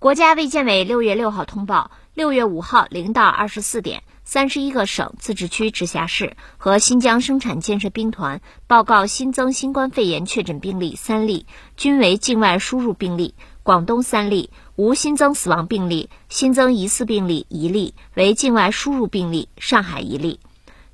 [0.00, 11.44] 国家卫健委六月六号通报，六月五号零到二十四点，三十一个省、自治区、直辖市和新疆生产建设兵团报告新增新冠肺炎确诊病例三例，
[11.76, 20.40] 均为境外输入病例；广东三例，无新增死亡病例；新增疑似病例一例，为境外输入病例；上海一例。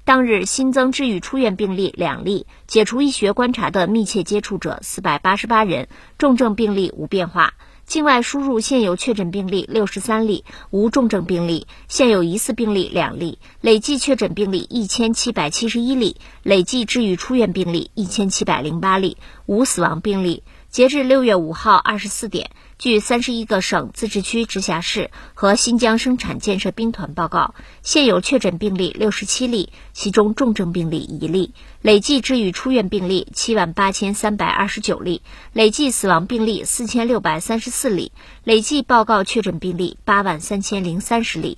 [0.05, 5.89] 当日新增治愈出院病例两例，解除医学观察的密切接触者四百八十八人，
[6.19, 7.55] 重症病例无变化。
[7.87, 19.17] 境外输入现有确诊病例六十三例，无重症病例；现有疑似病例两例，累计确诊病例一千七百七十一例，累计治愈出院病例一千七百零八例，
[19.47, 20.43] 无死亡病例。
[20.71, 35.23] 截至六月五号二十四点，据三十一个省、自治区、直辖市和新疆生产建设兵团报告，现有确诊病例六十七例，其中重症病例一例，累计治愈出院病例七万八千三百二十九例，
[35.55, 38.13] 累计死亡病例四千六百三十四例，
[38.45, 41.57] 累计报告确诊病例八万三千零三十例。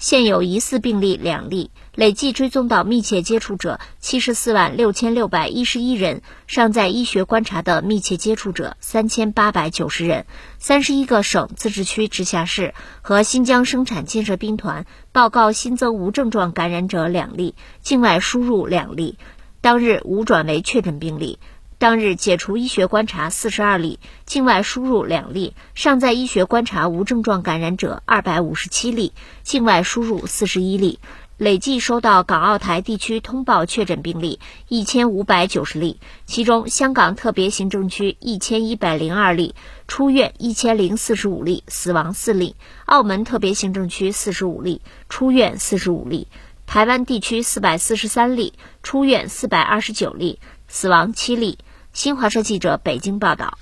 [0.00, 10.24] 现有疑似病例两例，累计追踪到密切接触者七十四万六千六百一十一人，尚在医学观察的密切接触者三千八百九十人。
[10.58, 19.18] 三十一个省、自治区、直辖市和新疆生产建设兵团报告新增无症状感染者两例，境外输入两例，
[19.60, 21.38] 当日无转为确诊病例。
[21.80, 30.98] 当日解除医学观察四十二例，境外输入两例，尚在医学观察无症状感染者二百五十七例，境外输入四十一例。
[31.38, 39.54] 累计收到港澳台地区通报确诊病例一千五百九十例，其中香港特别行政区一千一百零二例，
[39.88, 46.26] 出院一千零四十五例，死亡四例；澳门特别行政区四十五例，出院四十五例；
[46.66, 51.56] 台湾地区四百四十三例，出院四百二十九例，死亡七例。
[51.92, 53.58] 新华社记者北京报道。